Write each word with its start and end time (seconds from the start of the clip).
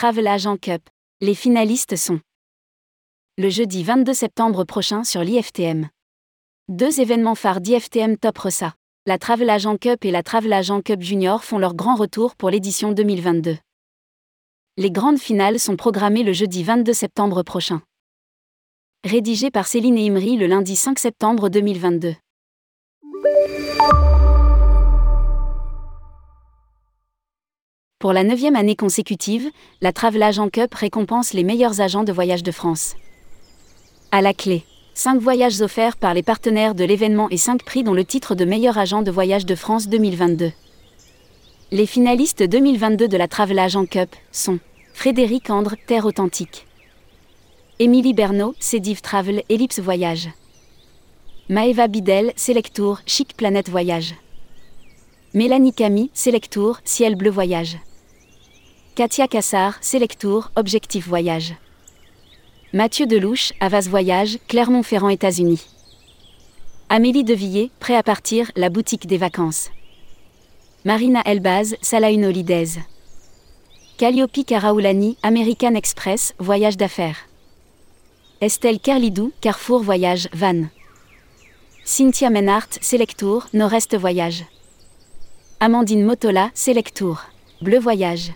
Travel 0.00 0.28
Agent 0.28 0.58
Cup. 0.58 0.88
Les 1.20 1.34
finalistes 1.34 1.96
sont 1.96 2.20
le 3.36 3.50
jeudi 3.50 3.82
22 3.82 4.14
septembre 4.14 4.62
prochain 4.62 5.02
sur 5.02 5.24
l'IFTM. 5.24 5.88
Deux 6.68 7.00
événements 7.00 7.34
phares 7.34 7.60
d'IFTM 7.60 8.16
Top 8.16 8.38
Ressa. 8.38 8.74
La 9.06 9.18
Travel 9.18 9.50
Agent 9.50 9.76
Cup 9.76 10.04
et 10.04 10.12
la 10.12 10.22
Travel 10.22 10.52
Agent 10.52 10.82
Cup 10.82 11.02
Junior 11.02 11.42
font 11.42 11.58
leur 11.58 11.74
grand 11.74 11.96
retour 11.96 12.36
pour 12.36 12.48
l'édition 12.48 12.92
2022. 12.92 13.56
Les 14.76 14.90
grandes 14.92 15.18
finales 15.18 15.58
sont 15.58 15.74
programmées 15.74 16.22
le 16.22 16.32
jeudi 16.32 16.62
22 16.62 16.92
septembre 16.92 17.42
prochain. 17.42 17.82
Rédigé 19.02 19.50
par 19.50 19.66
Céline 19.66 19.98
et 19.98 20.06
Imri 20.06 20.36
le 20.36 20.46
lundi 20.46 20.76
5 20.76 20.96
septembre 20.96 21.48
2022. 21.48 22.14
Pour 28.00 28.12
la 28.12 28.22
neuvième 28.22 28.54
année 28.54 28.76
consécutive, 28.76 29.50
la 29.80 29.92
Travel 29.92 30.22
Agent 30.22 30.50
Cup 30.50 30.72
récompense 30.72 31.32
les 31.32 31.42
meilleurs 31.42 31.80
agents 31.80 32.04
de 32.04 32.12
voyage 32.12 32.44
de 32.44 32.52
France. 32.52 32.94
À 34.12 34.22
la 34.22 34.32
clé, 34.32 34.62
5 34.94 35.20
voyages 35.20 35.60
offerts 35.62 35.96
par 35.96 36.14
les 36.14 36.22
partenaires 36.22 36.76
de 36.76 36.84
l'événement 36.84 37.28
et 37.30 37.36
5 37.36 37.64
prix 37.64 37.82
dont 37.82 37.94
le 37.94 38.04
titre 38.04 38.36
de 38.36 38.44
meilleur 38.44 38.78
agent 38.78 39.02
de 39.02 39.10
voyage 39.10 39.46
de 39.46 39.56
France 39.56 39.88
2022. 39.88 40.52
Les 41.72 41.86
finalistes 41.86 42.44
2022 42.44 43.08
de 43.08 43.16
la 43.16 43.26
Travel 43.26 43.58
Agent 43.58 43.86
Cup 43.86 44.14
sont 44.30 44.60
Frédéric 44.94 45.50
Andre, 45.50 45.74
Terre 45.88 46.06
Authentique. 46.06 46.68
Émilie 47.80 48.14
Bernot, 48.14 48.54
Cédive 48.60 49.00
Travel, 49.00 49.42
Ellipse 49.48 49.80
Voyage. 49.80 50.28
Maeva 51.48 51.88
Bidel, 51.88 52.32
Selectour, 52.36 53.00
Chic 53.06 53.36
Planète 53.36 53.68
Voyage. 53.68 54.14
Mélanie 55.34 55.72
Camille, 55.72 56.10
Selectour, 56.14 56.78
Ciel 56.84 57.16
Bleu 57.16 57.30
Voyage. 57.30 57.76
Katia 58.98 59.28
Cassard, 59.28 59.78
Selectour, 59.80 60.50
Objectif 60.56 61.06
Voyage. 61.06 61.54
Mathieu 62.72 63.06
Delouche, 63.06 63.52
Avas 63.60 63.86
Voyage, 63.88 64.40
Clermont-Ferrand, 64.48 65.08
États-Unis. 65.08 65.68
Amélie 66.88 67.22
Devillé, 67.22 67.70
Prêt 67.78 67.94
à 67.94 68.02
partir, 68.02 68.50
La 68.56 68.70
boutique 68.70 69.06
des 69.06 69.16
vacances. 69.16 69.70
Marina 70.84 71.22
Elbaz, 71.26 71.76
Salaune 71.80 72.24
Holidays. 72.24 72.80
Calliope 73.98 74.44
Karaoulani, 74.44 75.16
American 75.22 75.76
Express, 75.76 76.34
Voyage 76.40 76.76
d'affaires. 76.76 77.28
Estelle 78.40 78.80
Kerlidou, 78.80 79.30
Carrefour 79.40 79.84
Voyage, 79.84 80.28
Van. 80.32 80.64
Cynthia 81.84 82.30
Menart, 82.30 82.80
Selectour, 82.80 83.46
Nord-Est 83.54 83.96
Voyage. 83.96 84.44
Amandine 85.60 86.04
Motola, 86.04 86.50
Selectour. 86.52 87.26
Bleu 87.62 87.78
Voyage. 87.78 88.32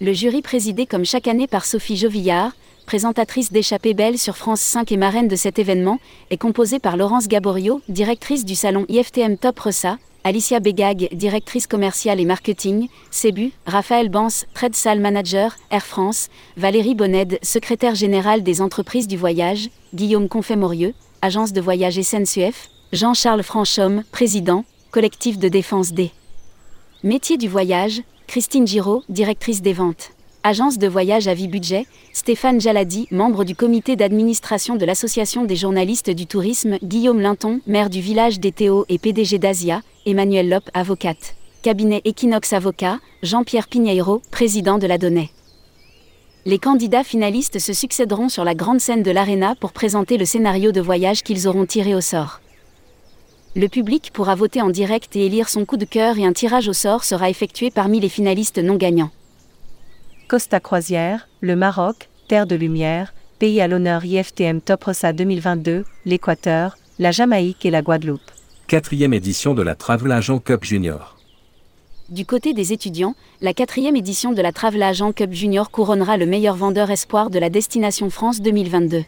Le 0.00 0.12
jury 0.12 0.42
présidé 0.42 0.86
comme 0.86 1.04
chaque 1.04 1.26
année 1.26 1.48
par 1.48 1.64
Sophie 1.64 1.96
Jovillard, 1.96 2.52
présentatrice 2.86 3.50
d'Échappée 3.50 3.94
Belle 3.94 4.16
sur 4.16 4.36
France 4.36 4.60
5 4.60 4.92
et 4.92 4.96
marraine 4.96 5.26
de 5.26 5.34
cet 5.34 5.58
événement, 5.58 5.98
est 6.30 6.36
composé 6.36 6.78
par 6.78 6.96
Laurence 6.96 7.26
Gaborio, 7.26 7.80
directrice 7.88 8.44
du 8.44 8.54
salon 8.54 8.86
IFTM 8.88 9.38
Top 9.38 9.58
Ressa, 9.58 9.98
Alicia 10.22 10.60
Begag, 10.60 11.08
directrice 11.12 11.66
commerciale 11.66 12.20
et 12.20 12.24
marketing, 12.24 12.86
Cebu, 13.10 13.50
Raphaël 13.66 14.08
Bans, 14.08 14.28
Trade 14.54 14.76
Sale 14.76 15.00
Manager, 15.00 15.56
Air 15.72 15.84
France, 15.84 16.28
Valérie 16.56 16.94
Bonned, 16.94 17.36
secrétaire 17.42 17.96
générale 17.96 18.44
des 18.44 18.62
entreprises 18.62 19.08
du 19.08 19.16
voyage, 19.16 19.68
Guillaume 19.94 20.28
Confet-Morieux, 20.28 20.94
agence 21.22 21.52
de 21.52 21.60
voyage 21.60 22.00
SNCF, 22.00 22.68
Jean-Charles 22.92 23.42
Franchomme, 23.42 24.04
président, 24.12 24.64
collectif 24.92 25.40
de 25.40 25.48
défense 25.48 25.90
des 25.90 26.12
métiers 27.02 27.36
du 27.36 27.48
voyage, 27.48 28.02
Christine 28.28 28.66
Giraud, 28.66 29.04
directrice 29.08 29.62
des 29.62 29.72
ventes. 29.72 30.10
Agence 30.42 30.76
de 30.76 30.86
voyage 30.86 31.28
à 31.28 31.34
vie 31.34 31.48
budget, 31.48 31.86
Stéphane 32.12 32.60
Jaladi, 32.60 33.08
membre 33.10 33.42
du 33.42 33.56
comité 33.56 33.96
d'administration 33.96 34.76
de 34.76 34.84
l'Association 34.84 35.46
des 35.46 35.56
journalistes 35.56 36.10
du 36.10 36.26
tourisme, 36.26 36.76
Guillaume 36.82 37.22
Linton, 37.22 37.60
maire 37.66 37.88
du 37.88 38.02
village 38.02 38.38
des 38.38 38.52
Théo 38.52 38.84
et 38.90 38.98
PDG 38.98 39.38
d'Asia, 39.38 39.80
Emmanuel 40.04 40.50
Lop, 40.50 40.64
avocate. 40.74 41.36
Cabinet 41.62 42.02
Equinox 42.04 42.52
Avocat, 42.52 42.98
Jean-Pierre 43.22 43.66
Pigneiro, 43.66 44.20
président 44.30 44.76
de 44.76 44.86
la 44.86 44.98
Donnée. 44.98 45.30
Les 46.44 46.58
candidats 46.58 47.04
finalistes 47.04 47.58
se 47.58 47.72
succéderont 47.72 48.28
sur 48.28 48.44
la 48.44 48.54
grande 48.54 48.80
scène 48.80 49.02
de 49.02 49.10
l'Arena 49.10 49.54
pour 49.58 49.72
présenter 49.72 50.18
le 50.18 50.26
scénario 50.26 50.70
de 50.70 50.82
voyage 50.82 51.22
qu'ils 51.22 51.48
auront 51.48 51.64
tiré 51.64 51.94
au 51.94 52.02
sort. 52.02 52.40
Le 53.56 53.66
public 53.68 54.10
pourra 54.12 54.34
voter 54.34 54.62
en 54.62 54.70
direct 54.70 55.16
et 55.16 55.26
élire 55.26 55.48
son 55.48 55.64
coup 55.64 55.76
de 55.76 55.84
cœur 55.84 56.18
et 56.18 56.24
un 56.24 56.32
tirage 56.32 56.68
au 56.68 56.72
sort 56.72 57.04
sera 57.04 57.30
effectué 57.30 57.70
parmi 57.70 57.98
les 57.98 58.08
finalistes 58.08 58.58
non 58.58 58.76
gagnants. 58.76 59.10
Costa 60.28 60.60
Croisière, 60.60 61.28
le 61.40 61.56
Maroc, 61.56 62.08
Terre 62.28 62.46
de 62.46 62.54
Lumière, 62.54 63.14
pays 63.38 63.60
à 63.60 63.68
l'honneur 63.68 64.04
IFTM 64.04 64.60
Top 64.60 64.84
Rossa 64.84 65.12
2022, 65.12 65.84
l'Équateur, 66.04 66.76
la 66.98 67.10
Jamaïque 67.10 67.64
et 67.64 67.70
la 67.70 67.82
Guadeloupe. 67.82 68.20
Quatrième 68.66 69.14
édition 69.14 69.54
de 69.54 69.62
la 69.62 69.74
Travel 69.74 70.12
Agent 70.12 70.40
Cup 70.40 70.64
Junior. 70.64 71.16
Du 72.10 72.26
côté 72.26 72.52
des 72.52 72.72
étudiants, 72.72 73.14
la 73.40 73.54
quatrième 73.54 73.96
édition 73.96 74.32
de 74.32 74.42
la 74.42 74.52
Travel 74.52 74.82
Agent 74.82 75.12
Cup 75.12 75.32
Junior 75.32 75.70
couronnera 75.70 76.16
le 76.16 76.26
meilleur 76.26 76.56
vendeur 76.56 76.90
espoir 76.90 77.30
de 77.30 77.38
la 77.38 77.50
Destination 77.50 78.10
France 78.10 78.40
2022. 78.40 79.04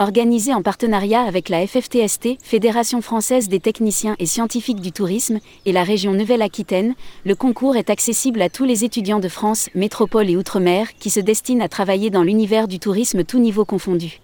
Organisé 0.00 0.52
en 0.52 0.60
partenariat 0.60 1.22
avec 1.22 1.48
la 1.48 1.64
FFTST, 1.64 2.38
Fédération 2.42 3.00
française 3.00 3.48
des 3.48 3.60
techniciens 3.60 4.16
et 4.18 4.26
scientifiques 4.26 4.80
du 4.80 4.90
tourisme, 4.90 5.38
et 5.66 5.72
la 5.72 5.84
région 5.84 6.14
Nouvelle-Aquitaine, 6.14 6.96
le 7.24 7.36
concours 7.36 7.76
est 7.76 7.90
accessible 7.90 8.42
à 8.42 8.48
tous 8.48 8.64
les 8.64 8.82
étudiants 8.82 9.20
de 9.20 9.28
France, 9.28 9.70
métropole 9.76 10.28
et 10.28 10.36
outre-mer 10.36 10.88
qui 10.98 11.10
se 11.10 11.20
destinent 11.20 11.64
à 11.64 11.68
travailler 11.68 12.10
dans 12.10 12.24
l'univers 12.24 12.66
du 12.66 12.80
tourisme 12.80 13.22
tout 13.22 13.38
niveau 13.38 13.64
confondu. 13.64 14.18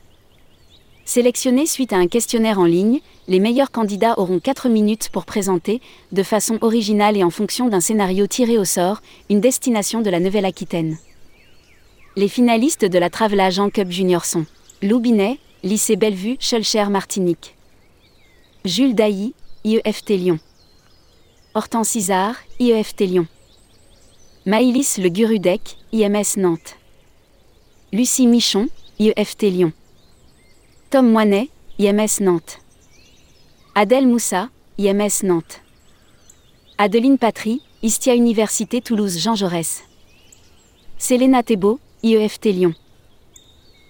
Sélectionnés 1.04 1.66
suite 1.66 1.92
à 1.92 1.98
un 1.98 2.08
questionnaire 2.08 2.58
en 2.58 2.64
ligne, 2.64 2.98
les 3.28 3.38
meilleurs 3.38 3.70
candidats 3.70 4.18
auront 4.18 4.40
4 4.40 4.68
minutes 4.68 5.08
pour 5.12 5.24
présenter, 5.24 5.80
de 6.10 6.24
façon 6.24 6.58
originale 6.62 7.16
et 7.16 7.22
en 7.22 7.30
fonction 7.30 7.68
d'un 7.68 7.80
scénario 7.80 8.26
tiré 8.26 8.58
au 8.58 8.64
sort, 8.64 9.02
une 9.28 9.40
destination 9.40 10.00
de 10.00 10.10
la 10.10 10.18
Nouvelle-Aquitaine. 10.18 10.98
Les 12.16 12.28
finalistes 12.28 12.84
de 12.84 12.98
la 12.98 13.08
Travel 13.08 13.38
Agent 13.38 13.70
Cup 13.70 13.88
Junior 13.92 14.24
sont 14.24 14.46
Lou 14.82 14.98
Binet, 14.98 15.38
Lycée 15.62 15.96
Bellevue, 15.96 16.38
Schulcher 16.40 16.86
Martinique. 16.88 17.54
Jules 18.64 18.94
Dailly, 18.94 19.34
IEFT 19.64 20.10
Lyon. 20.16 20.38
Hortense 21.54 21.94
Isard, 21.96 22.36
IEFT 22.58 23.00
Lyon. 23.02 23.26
Maïlis 24.46 24.94
Le 24.96 25.10
Gurudec, 25.10 25.76
IMS 25.92 26.38
Nantes. 26.38 26.76
Lucie 27.92 28.26
Michon, 28.26 28.68
IEFT 28.98 29.42
Lyon. 29.50 29.72
Tom 30.88 31.10
Moinet, 31.10 31.50
IMS 31.78 32.20
Nantes. 32.22 32.58
Adèle 33.74 34.06
Moussa, 34.06 34.48
IMS 34.78 35.24
Nantes. 35.24 35.60
Adeline 36.78 37.18
Patry, 37.18 37.60
Istia 37.82 38.14
Université 38.14 38.80
Toulouse 38.80 39.18
Jean 39.18 39.34
Jaurès. 39.34 39.82
Selena 40.96 41.42
Thébault, 41.42 41.80
IEFT 42.02 42.46
Lyon. 42.46 42.74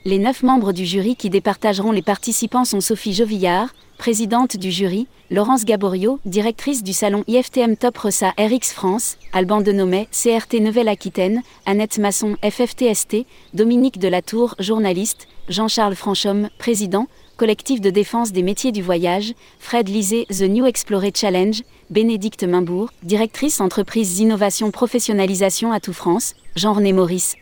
Les 0.06 0.18
neuf 0.18 0.42
membres 0.42 0.72
du 0.72 0.86
jury 0.86 1.14
qui 1.14 1.28
départageront 1.28 1.92
les 1.92 2.00
participants 2.00 2.64
sont 2.64 2.80
Sophie 2.80 3.12
Jovillard, 3.12 3.68
présidente 3.98 4.56
du 4.56 4.70
jury, 4.70 5.06
Laurence 5.30 5.66
Gaborio, 5.66 6.20
directrice 6.24 6.82
du 6.82 6.94
salon 6.94 7.22
IFTM 7.28 7.76
Top 7.76 7.98
Ressa 7.98 8.32
RX 8.38 8.72
France, 8.72 9.18
Alban 9.34 9.60
Denommet, 9.60 10.08
CRT 10.10 10.54
Nouvelle-Aquitaine, 10.60 11.42
Annette 11.66 11.98
Masson, 11.98 12.36
FFTST, 12.42 13.26
Dominique 13.52 13.98
Delatour, 13.98 14.54
journaliste, 14.58 15.28
Jean-Charles 15.50 15.96
Franchomme, 15.96 16.48
président, 16.58 17.06
collectif 17.36 17.82
de 17.82 17.90
défense 17.90 18.32
des 18.32 18.42
métiers 18.42 18.72
du 18.72 18.80
voyage, 18.80 19.34
Fred 19.58 19.86
Lisée, 19.90 20.24
The 20.30 20.44
New 20.44 20.64
Explorer 20.64 21.12
Challenge, 21.14 21.62
Bénédicte 21.90 22.44
Mimbourg, 22.44 22.90
directrice 23.02 23.60
entreprise 23.60 24.18
Innovation 24.18 24.70
Professionnalisation 24.70 25.72
à 25.72 25.80
tout 25.80 25.92
France, 25.92 26.36
Jean-René 26.56 26.94
Maurice, 26.94 27.36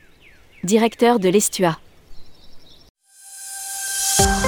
directeur 0.65 1.21
de 1.21 1.29
l'Estua. 1.29 1.79
Podcast. 4.19 4.48